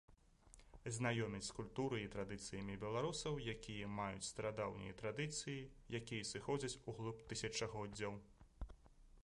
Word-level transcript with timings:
Знаёміць 0.95 1.41
з 1.47 1.51
культурай 1.57 2.01
і 2.05 2.09
традыцыямі 2.15 2.77
беларусаў, 2.83 3.33
якія 3.53 3.91
маюць 3.99 4.25
старадаўнія 4.29 4.95
традыцыі, 5.01 5.57
якія 6.01 6.29
сыходзяць 6.31 6.79
углыб 6.93 7.21
тысячагоддзяў. 7.35 8.17